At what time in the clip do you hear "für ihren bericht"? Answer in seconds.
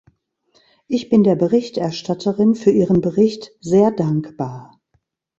2.55-3.51